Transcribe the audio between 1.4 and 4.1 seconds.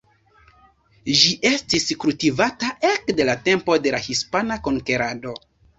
estis kultivata ekde la tempo de la